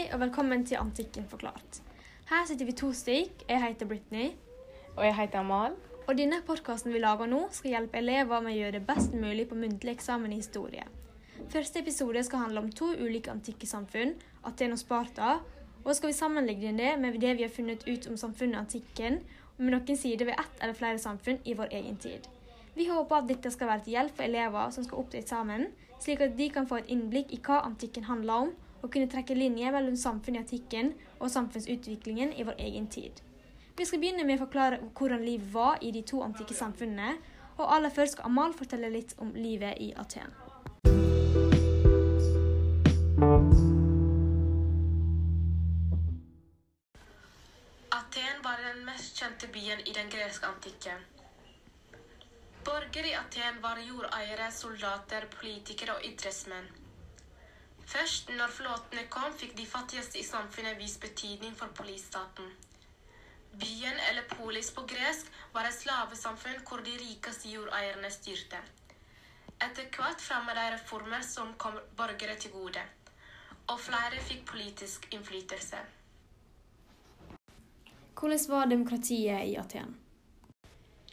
[0.00, 1.82] Hei og velkommen til Antikken forklart.
[2.30, 3.42] Her sitter vi to stykk.
[3.50, 4.30] Jeg heter Brittany.
[4.96, 5.74] Og jeg heter Amal.
[6.06, 9.44] Og denne podkasten vi lager nå, skal hjelpe elever med å gjøre det best mulig
[9.50, 10.86] på muntlig eksamen i historie.
[11.52, 14.14] Første episode skal handle om to ulike antikke samfunn,
[14.48, 15.34] Aten og Sparta.
[15.82, 19.20] Og skal vi sammenligne det med det vi har funnet ut om samfunnet antikken,
[19.58, 22.24] og med noen sider ved ett eller flere samfunn i vår egen tid.
[22.72, 25.68] Vi håper at dette skal være til hjelp for elever som skal opp til eksamen,
[26.00, 29.36] slik at de kan få et innblikk i hva antikken handler om, og kunne trekke
[29.36, 33.20] linjer mellom samfunnet i antikken og samfunnsutviklingen i vår egen tid.
[33.76, 37.14] Vi skal begynne med å forklare hvordan livet var i de to antikke samfunnene,
[37.60, 40.32] og aller først skal Amal fortelle litt om livet i Aten.
[48.00, 51.00] Aten var den mest kjente byen i den greske antikken.
[52.64, 56.79] Borgere i Aten var jordeiere, soldater, politikere og idrettsmenn.
[57.90, 62.52] Først når flåtene kom, fikk de fattigste i samfunnet vist betydning for polisstaten.
[63.52, 68.60] Byen, eller polis på gresk, var et slavesamfunn hvor de rikeste jordeierne styrte.
[69.66, 72.84] Etter hvert fremmet de reformer som kom borgere til gode,
[73.66, 75.82] og flere fikk politisk innflytelse.
[78.20, 79.98] Hvordan var demokratiet i Aten?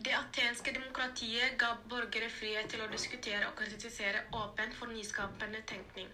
[0.05, 6.11] Det atenske demokratiet ga borgere frihet til å diskutere og kritisere åpent for nyskapende tenkning.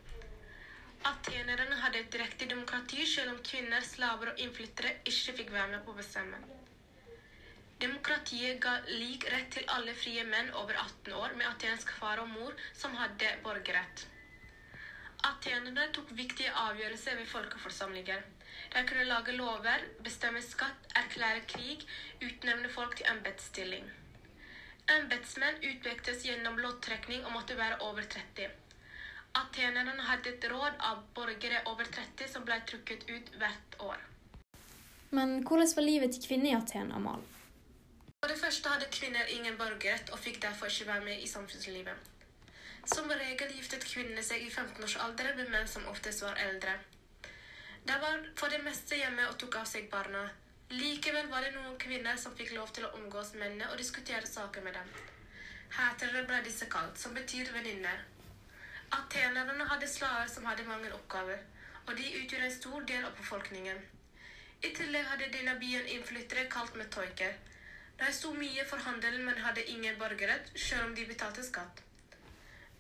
[1.04, 5.84] Atenerne hadde et direkte demokrati, selv om kvinner, slaver og innflyttere ikke fikk være med
[5.84, 6.40] på å bestemme.
[7.84, 12.30] Demokratiet ga lik rett til alle frie menn over 18 år med atensk far og
[12.32, 14.06] mor som hadde borgerrett.
[15.28, 18.24] Atenerne tok viktige avgjørelser ved folkeforsamlinger.
[18.72, 21.84] De kunne lage lover, bestemme skatt, erklære krig,
[22.24, 23.92] utnevne folk til embetsstilling.
[24.96, 28.48] Embetsmenn utpektes gjennom loddtrekning og måtte være over 30.
[29.34, 34.02] Atenerne hadde et råd av borgere over 30 som ble trukket ut hvert år.
[35.10, 37.24] Men hvordan var livet til kvinner i Aten, Amal?
[38.22, 42.12] For det første hadde kvinner ingen borgerrett og fikk derfor ikke være med i samfunnslivet.
[42.94, 46.78] Som regel giftet kvinnene seg i 15-årsalderen med menn som oftest var eldre.
[47.90, 50.24] De var for det meste hjemme og tok av seg barna.
[50.72, 54.66] Likevel var det noen kvinner som fikk lov til å omgås mennene og diskutere saker
[54.66, 54.94] med dem.
[55.74, 58.13] Hetere ble disse kalt, som betyr venninner.
[58.94, 61.40] Atenerne hadde slaver som hadde mange oppgaver,
[61.88, 63.80] og de utgjorde en stor del av befolkningen.
[64.62, 67.34] I tillegg hadde denne byen innflyttere kalt metoiker.
[67.98, 71.82] De sto mye for handelen, men hadde ingen borgerrett, selv om de betalte skatt.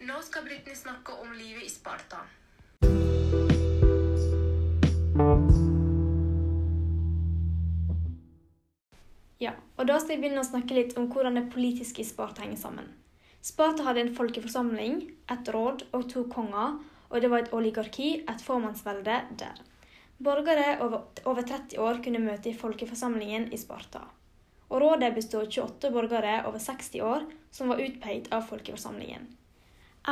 [0.05, 2.21] Nå skal Britney snakke om livet i Sparta.
[9.41, 12.45] Ja, og da skal jeg begynne å snakke litt om hvordan det politiske i Sparta
[12.45, 12.99] henger sammen.
[13.43, 14.99] Sparta hadde en folkeforsamling,
[15.33, 16.77] et råd og to konger,
[17.11, 19.57] og det var et oligarki, et fåmannsvelde, der.
[20.23, 24.05] Borgere over 30 år kunne møte i folkeforsamlingen i Sparta.
[24.69, 29.25] Og rådet bestod av 28 borgere over 60 år som var utpekt av folkeforsamlingen.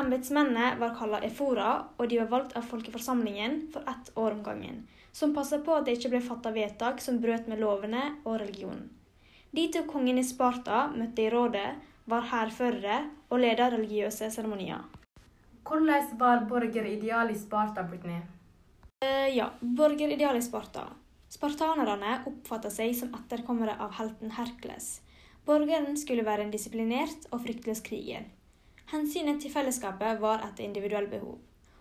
[0.01, 4.83] Embetsmennene var kalt efora, og de var valgt av folkeforsamlingen for ett år om gangen,
[5.11, 8.89] som passet på at det ikke ble fattet vedtak som brøt med lovene og religionen.
[9.55, 11.69] De to kongene i Sparta møtte i rådet,
[12.11, 12.97] var hærførere
[13.29, 14.83] og ledet religiøse seremonier.
[15.67, 18.19] Hvordan var borgeridealet i Sparta, Brittany?
[19.01, 20.89] Uh, ja, borgeridealet i Sparta.
[21.31, 24.99] Spartanerne oppfatta seg som etterkommere av helten Herkules.
[25.47, 28.27] Borgeren skulle være en disiplinert og fryktløs kriger.
[28.91, 31.37] Hensynet til fellesskapet var etter individuelle behov,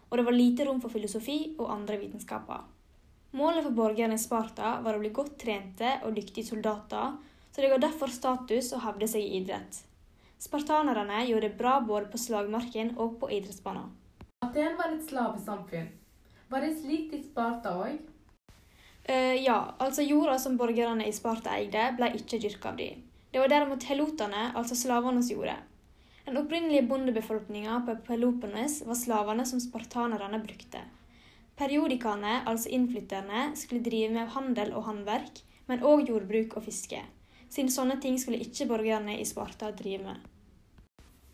[0.08, 2.62] og det var lite rom for filosofi og andre vitenskaper.
[3.36, 7.18] Målet for borgerne i Sparta var å bli godt trente og dyktige soldater,
[7.50, 9.82] så det ga derfor status å hevde seg i idrett.
[10.40, 13.90] Spartanerne gjorde det bra både på slagmarken og på idrettsbanen.
[14.40, 15.90] Aten var et slavesamfunn.
[16.48, 17.98] Var det slik i Sparta òg?
[19.04, 22.88] Uh, ja, altså jorda som borgerne i Sparta eide, ble ikke dyrka av de.
[23.30, 25.58] Det var derimot helotene, altså slavene, jorde.
[26.24, 30.82] Den opprinnelige bondebefolkninga på Peloponnes var slavene som spartanerne brukte.
[31.60, 37.04] Periodikane, altså innflytterne, skulle drive med handel og håndverk, men òg jordbruk og fiske.
[37.50, 40.29] Siden sånne ting skulle ikke borgerne i Sparta drive med.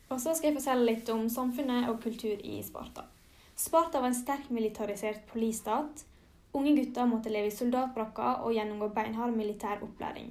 [0.08, 3.06] Og så skal jeg fortelle litt om samfunnet og kultur i Sparta.
[3.56, 6.04] Sparta var en sterkt militarisert polisstat.
[6.56, 10.30] Unge gutter måtte leve i soldatbrakker og gjennomgå beinhard militær opplæring.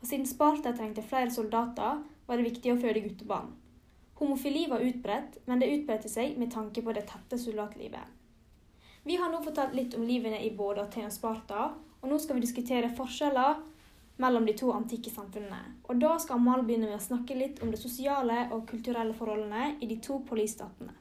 [0.00, 3.52] Og siden Sparta trengte flere soldater, var det viktig å føde guttebarn.
[4.18, 8.18] Homofili var utbredt, men det utbredte seg med tanke på det tette soldatlivet.
[9.02, 11.72] Vi har nå fortalt litt om livene i både Aten og Sparta,
[12.02, 13.62] og nå skal vi diskutere forskjeller
[14.16, 15.60] mellom de to antikke samfunnene.
[15.88, 19.76] Og da skal Amal begynne med å snakke litt om de sosiale og kulturelle forholdene
[19.80, 20.98] i de to polistatene.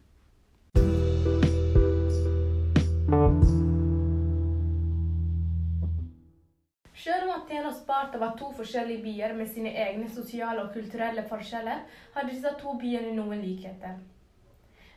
[7.02, 11.24] Selv om Aten og Sparta var to forskjellige byer med sine egne sosiale og kulturelle
[11.28, 11.80] forskjeller,
[12.14, 13.96] hadde disse to byene noen likheter.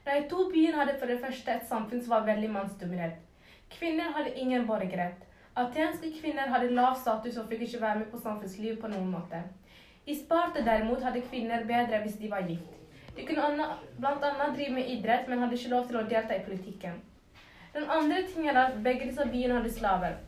[0.04, 3.22] De to byene hadde for det første et samfunn som var veldig mannsdominert.
[3.72, 5.24] Kvinner hadde ingen borgerrett.
[5.56, 9.42] Atenske kvinner hadde lav status og fikk ikke være med på samfunnslivet på noen måte.
[10.06, 12.72] I Sparta derimot hadde kvinner bedre hvis de var gift.
[13.16, 13.68] De kunne
[13.98, 14.48] bl.a.
[14.56, 16.98] drive med idrett, men hadde ikke lov til å delta i politikken.
[17.74, 20.18] Den andre tingen er at begge disse byene hadde slaver.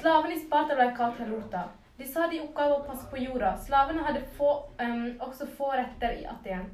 [0.00, 1.66] Slavene i Sparta ble kalt helota.
[2.00, 3.52] Disse hadde de oppgave å passe på jorda.
[3.66, 6.70] Slavene hadde få, um, også få retter i Aten.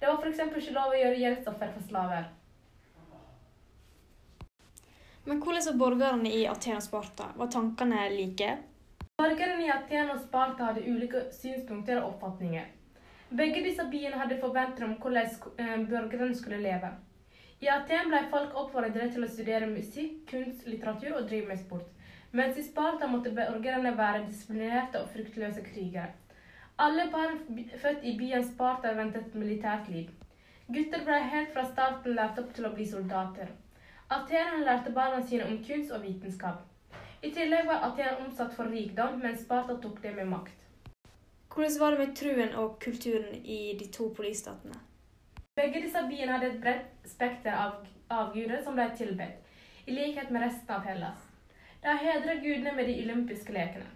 [0.00, 0.46] Det var f.eks.
[0.46, 2.30] ikke lov å gjøre gjeldsoffer for slaver.
[5.24, 7.24] Men hvordan var borgerne i Aten og Sparta?
[7.36, 8.54] Var tankene like?
[9.20, 12.70] Borgerne i Aten og Sparta hadde ulike synspunkter og oppfatninger.
[13.40, 15.28] Begge disse byene hadde forventninger om hvordan
[15.60, 16.94] eh, borgerne skulle leve.
[17.60, 21.86] I Aten ble folk oppfordret til å studere musikk, kunst, litteratur og drive med sport,
[22.32, 26.14] mens i Sparta måtte borgerne være disiplinerte og fryktløse krigere.
[26.80, 27.42] Alle barn
[27.82, 30.08] født i byen Sparta ventet militært liv.
[30.72, 33.52] Gutter ble helt fra starten lært opp til å bli soldater.
[34.10, 36.62] Atenerne lærte barna sine om kunst og vitenskap.
[37.22, 40.64] I tillegg var Aten omsatt for rikdom, mens Sparta tok det med makt.
[41.54, 44.74] Hvordan var det med truen og kulturen i de to polisstatene?
[45.54, 47.84] Begge disse byene hadde et bredt spekter av
[48.16, 49.38] avguder som ble tilbedt,
[49.86, 51.28] i likhet med resten av Hellas.
[51.84, 53.86] De hedret gudene med de olympiske lekene.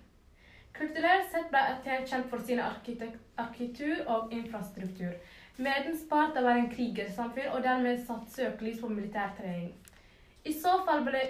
[0.79, 5.19] Kulturelt sett ble Aten kjent for sin arkitektur og infrastruktur,
[5.57, 9.75] mens Sparta var en krigersamfunn og dermed satt søkelys på militærtrening.
[10.45, 11.21] I så fall ble,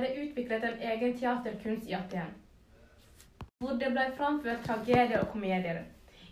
[0.00, 2.28] det utviklet en egen teaterkunst i Aten,
[3.58, 5.80] hvor det ble framført tragedier og komedier.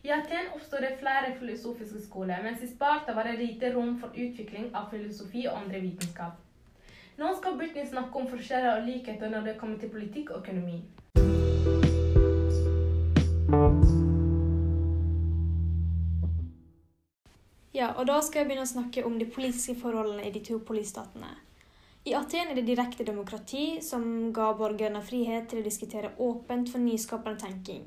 [0.07, 4.15] I Aten oppstod det flere filosofiske skoler, mens i Sparta var det lite rom for
[4.15, 6.37] utvikling av filosofi og andre vitenskap.
[7.19, 10.79] Nå skal Britney snakke om forskjeller og likheter når det kommer til politikk og økonomi.
[17.75, 20.63] Ja, og da skal jeg begynne å snakke om de politiske forholdene i de to
[20.63, 21.35] polisstatene.
[22.09, 26.81] I Aten er det direkte demokrati som ga borgerne frihet til å diskutere åpent for
[26.81, 27.83] nyskapende tenking.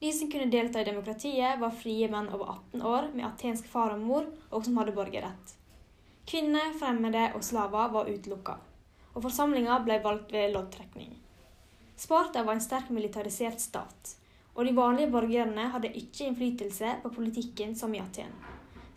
[0.00, 3.92] De som kunne delta i demokratiet, var frie menn over 18 år med atensk far
[3.94, 5.52] og mor, og som hadde borgerrett.
[6.26, 8.56] Kvinner, fremmede og slaver var utelukka,
[9.12, 11.12] og forsamlinga ble valgt ved loddtrekning.
[11.94, 14.16] Sparta var en sterk militarisert stat,
[14.56, 18.34] og de vanlige borgerne hadde ikke innflytelse på politikken som i Aten.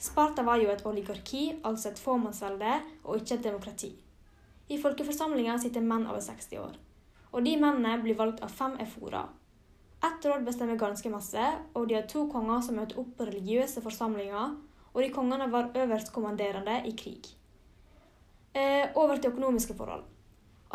[0.01, 3.93] Sparta var jo et oligarki, altså et fåmannsvelde, og ikke et demokrati.
[4.67, 6.77] I folkeforsamlinga sitter menn over 60 år.
[7.31, 9.27] Og de mennene blir valgt av fem eforer.
[10.05, 13.81] Ett råd bestemmer ganske masse, og de har to konger som møter opp på religiøse
[13.85, 14.55] forsamlinger,
[14.95, 17.29] og de kongene var øverstkommanderende i krig.
[18.55, 20.05] Eh, over til økonomiske forhold.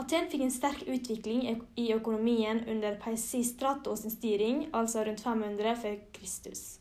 [0.01, 6.81] Aten fikk en sterk utvikling i økonomien under Peisistratos styring, altså rundt 500 før Kristus.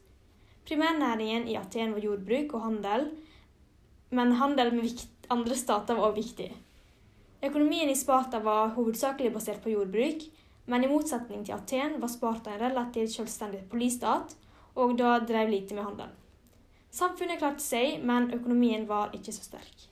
[0.68, 3.08] Primærnæringen i Aten var jordbruk og handel,
[4.12, 6.50] men handel med andre stater var også viktig.
[7.44, 10.26] Økonomien i Sparta var hovedsakelig basert på jordbruk,
[10.68, 14.36] men i motsetning til Aten var Sparta en relativt selvstendig polistat,
[14.76, 16.12] og da drev lite med handel.
[16.92, 19.86] Samfunnet klarte seg, men økonomien var ikke så sterk.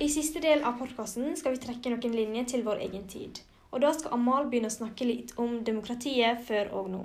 [0.00, 3.42] I siste del av podkasten skal vi trekke noen linjer til vår egen tid.
[3.70, 7.02] Og da skal Amal begynne å snakke litt om demokratiet før og nå.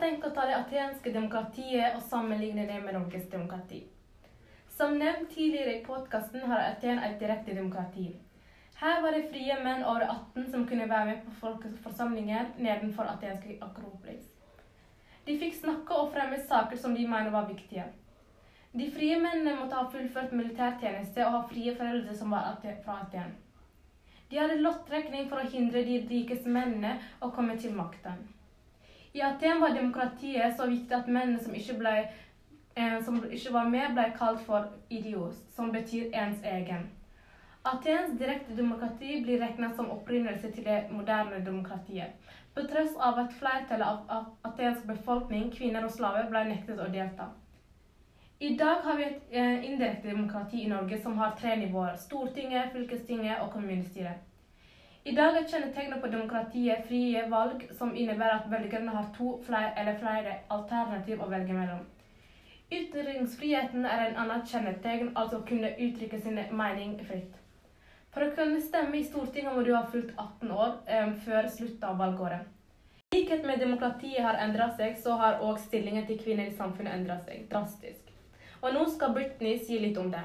[0.00, 3.82] Tenkt å ta det atenske demokratiet og sammenligne det med Norges demokrati.
[4.78, 8.08] Som nevnt tidligere i podkasten har Aten et direkte demokrati.
[8.78, 13.56] Her var det frie menn over 18 som kunne være med på folkeforsamlinger nedenfor atenske
[13.64, 14.28] Akropolis.
[15.26, 17.88] De fikk snakke og fremme saker som de mener var viktige.
[18.72, 23.34] De frie mennene måtte ha fullført militærtjeneste og ha frie foreldre som var fra Aten.
[24.30, 28.28] De hadde lottrekning for å hindre de rikeste mennene å komme til makten.
[29.18, 31.94] I Aten var demokratiet så viktig at mennene som ikke, ble,
[32.78, 36.84] eh, som ikke var med, ble kalt for idios, som betyr ens egen.
[37.66, 42.14] Atens direkte demokrati blir regnet som opprinnelse til det moderne demokratiet,
[42.54, 47.32] på tross av at flertallet av, atensk befolkning, kvinner og slaver, ble nektet å delta.
[48.38, 52.70] I dag har vi et eh, indirekte demokrati i Norge som har tre nivåer Stortinget,
[52.70, 54.27] fylkestinget og kommunestyret.
[55.04, 59.72] I dag er kjennetegnet på demokratiet frie valg, som innebærer at velgerne har to flere,
[59.80, 61.84] eller flere alternativ å velge mellom.
[62.68, 67.38] Ytringsfriheten er en annen kjennetegn, altså å kunne uttrykke sin mening fritt.
[68.12, 71.88] For å kunne stemme i Stortinget må du ha fylt 18 år um, før slutten
[71.88, 72.48] av valgåret.
[73.08, 76.92] I likhet med demokratiet har endret seg, så har òg stillingen til kvinner i samfunnet
[76.98, 78.10] endret seg drastisk.
[78.60, 80.24] Og nå skal Britney si litt om det.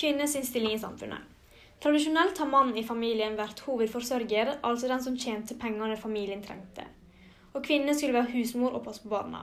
[0.00, 1.18] Kvinners stilling i samfunnet.
[1.82, 6.86] Tradisjonelt har mannen i familien vært hovedforsørger, altså den som tjente pengene familien trengte.
[7.52, 9.42] Og kvinnene skulle være husmor og passe på barna.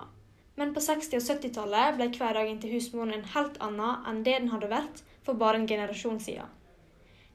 [0.57, 4.49] Men på 60- og 70-tallet ble hverdagen til husmoren en helt annen enn det den
[4.49, 6.49] hadde vært for bare en generasjon siden.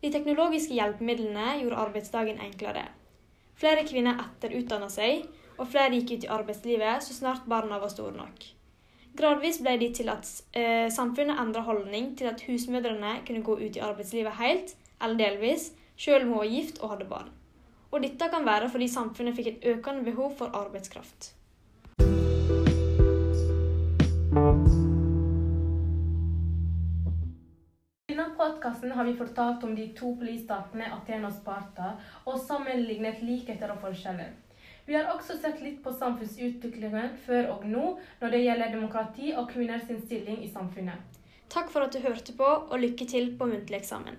[0.02, 2.88] De teknologiske hjelpemidlene gjorde arbeidsdagen enklere.
[3.54, 5.28] Flere kvinner etterutdanna seg,
[5.60, 8.50] og flere gikk ut i arbeidslivet så snart barna var store nok.
[9.18, 13.76] Gradvis ble det til at eh, samfunnet endra holdning til at husmødrene kunne gå ut
[13.76, 17.28] i arbeidslivet helt eller delvis, selv om hun var gift og hadde barn.
[17.92, 21.34] Og dette kan være fordi samfunnet fikk et økende behov for arbeidskraft.
[28.42, 31.92] Podkasten har vi fortalt om de to politistatene Aten og Sparta,
[32.26, 34.32] og sammenlignet likheter og forskjeller.
[34.86, 37.84] Vi har også sett litt på samfunnsutviklingen før og nå
[38.20, 41.20] når det gjelder demokrati og kvinners stilling i samfunnet.
[41.52, 44.16] Takk for at du hørte på, og lykke til på muntlig eksamen.